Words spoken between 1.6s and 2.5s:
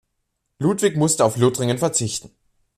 verzichten.